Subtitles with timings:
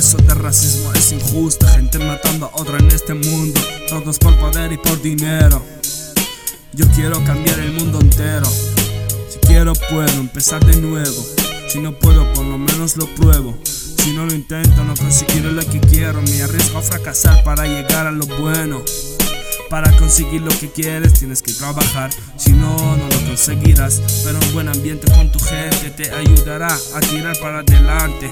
[0.00, 1.66] eso de racismo es injusto.
[1.68, 3.60] Gente matando a otra en este mundo.
[3.86, 5.62] Todos por poder y por dinero.
[6.72, 8.46] Yo quiero cambiar el mundo entero.
[8.46, 11.26] Si quiero puedo empezar de nuevo.
[11.68, 13.58] Si no puedo por lo menos lo pruebo.
[13.64, 16.22] Si no lo intento no conseguiré lo que quiero.
[16.22, 18.82] Me arriesgo a fracasar para llegar a lo bueno.
[19.70, 24.02] Para conseguir lo que quieres tienes que trabajar, si no, no lo conseguirás.
[24.24, 28.28] Pero un buen ambiente con tu gente te ayudará a tirar para adelante.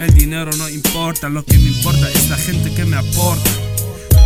[0.00, 3.50] El dinero no importa, lo que me importa es la gente que me aporta.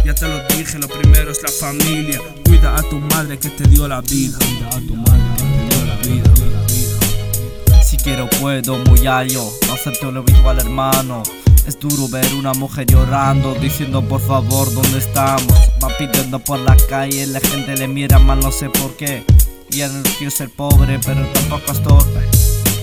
[0.04, 2.20] Ya te lo dije, lo primero es la familia.
[2.44, 4.36] Cuida a tu madre que te dio la vida.
[4.36, 7.84] Cuida a tu madre que te dio la vida.
[7.84, 11.22] Si quiero puedo, muy alto, no acepto lo habitual hermano
[11.66, 15.52] es duro ver una mujer llorando, diciendo por favor dónde estamos.
[15.82, 19.24] Va pidiendo por la calle, la gente le mira mal, no sé por qué.
[19.72, 22.20] Y no quiero ser pobre, pero tampoco es torpe.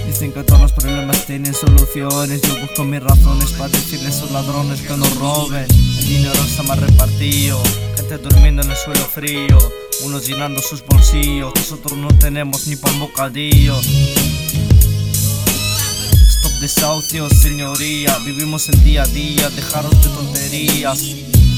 [0.06, 2.42] Dicen que todos los problemas tienen soluciones.
[2.42, 5.66] Yo busco mis razones para decirles a esos ladrones que no roben.
[5.70, 7.62] El dinero está mal repartido,
[7.96, 9.58] gente durmiendo en el suelo frío.
[10.04, 13.80] Unos llenando sus bolsillos, nosotros no tenemos ni pan bocadillo
[16.64, 18.18] desahucios, señoría.
[18.20, 20.98] Vivimos el día a día, dejaros de tonterías.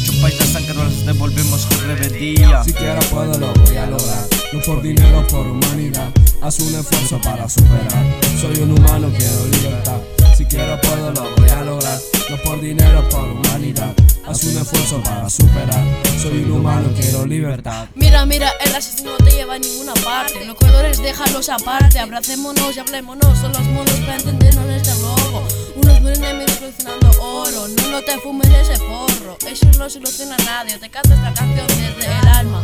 [0.04, 2.64] Chupáis la sangre, nos devolvemos con rebeldía.
[2.64, 4.28] Si quiero puedo, lo voy a lograr.
[4.52, 6.10] No por dinero, por humanidad.
[6.42, 8.20] Haz un esfuerzo para superar.
[8.42, 10.02] Soy un humano, quiero libertad.
[10.36, 12.00] Si quiero puedo, lo voy a lograr.
[12.32, 13.94] No por dinero, por humanidad.
[14.28, 15.84] Haz un esfuerzo para superar.
[16.20, 17.88] Soy un humano, quiero libertad.
[17.94, 20.44] Mira, mira, el racismo no te lleva a ninguna parte.
[20.46, 22.00] Los colores déjalos aparte.
[22.00, 23.38] Abracémonos y hablémonos.
[23.38, 25.44] Son los modos para entendernos este robo.
[25.76, 27.68] Unos mueren enemigos coleccionando oro.
[27.68, 29.38] No, no te fumes ese porro.
[29.48, 30.80] Eso no soluciona a nadie.
[30.80, 32.64] Te canto esta canción desde el alma.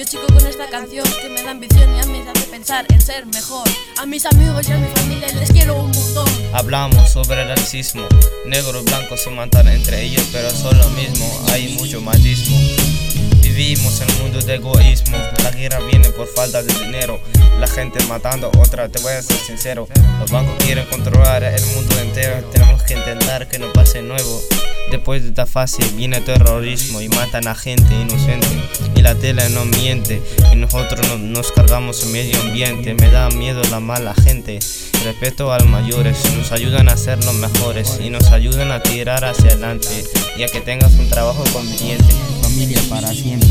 [0.00, 2.86] Yo chico con esta canción que me da ambición y a mí me hace pensar
[2.88, 3.68] en ser mejor.
[3.98, 6.26] A mis amigos y a mi familia les quiero un montón.
[6.54, 8.06] Hablamos sobre racismo,
[8.46, 12.56] negros blancos se matan entre ellos, pero son lo mismo, hay mucho machismo.
[13.42, 17.20] Vivimos en un mundo de egoísmo, la guerra viene por falta de dinero,
[17.58, 19.86] la gente matando a otra, te voy a ser sincero,
[20.18, 22.38] los bancos quieren controlar el mundo entero,
[22.90, 24.42] que intentar que no pase nuevo.
[24.90, 28.48] Después de esta fase viene terrorismo y matan a gente inocente
[28.96, 30.20] y la tele no miente
[30.52, 34.58] y nosotros nos cargamos el medio ambiente, me da miedo la mala gente.
[35.04, 39.24] Respeto a los mayores, nos ayudan a ser los mejores y nos ayudan a tirar
[39.24, 40.04] hacia adelante
[40.36, 42.12] y a que tengas un trabajo conveniente.
[42.42, 43.48] Familia para siempre.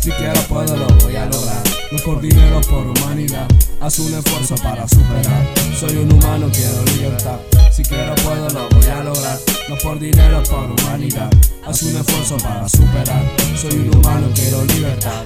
[0.00, 1.77] Si quiero puedo lo voy a lograr.
[1.90, 3.48] No por dinero, por humanidad.
[3.80, 5.54] Haz un esfuerzo para superar.
[5.74, 7.38] Soy un humano, quiero libertad.
[7.72, 9.38] Si quiero puedo lo voy a lograr.
[9.70, 11.30] No por dinero, por humanidad.
[11.66, 13.24] Haz un esfuerzo para superar.
[13.56, 15.24] Soy un humano, quiero libertad.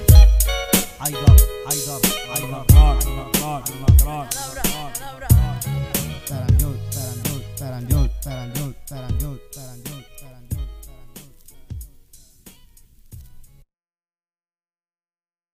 [2.28, 3.81] Palabra, palabra.